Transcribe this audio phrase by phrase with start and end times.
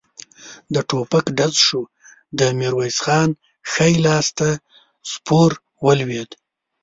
[0.73, 1.81] د ټوپک ډز شو،
[2.37, 3.29] د ميرويس خان
[3.71, 4.49] ښی لاس ته
[5.11, 5.51] سپور
[5.85, 6.29] ولوېد.